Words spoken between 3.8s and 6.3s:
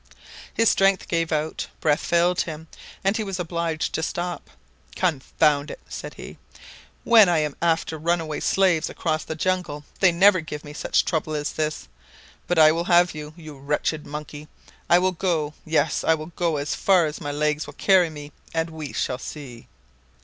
to stop. "Confound it!" said